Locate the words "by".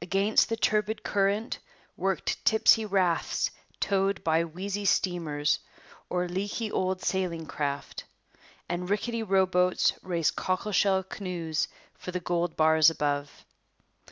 4.22-4.44